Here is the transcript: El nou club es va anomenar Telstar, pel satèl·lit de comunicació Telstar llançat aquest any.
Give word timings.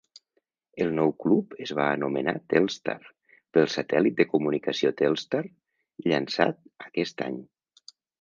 El 0.83 0.91
nou 0.99 1.11
club 1.23 1.51
es 1.65 1.73
va 1.79 1.83
anomenar 1.97 2.33
Telstar, 2.53 2.95
pel 3.57 3.67
satèl·lit 3.73 4.15
de 4.21 4.27
comunicació 4.31 4.91
Telstar 5.03 5.43
llançat 6.09 6.59
aquest 6.87 7.23
any. 7.29 7.37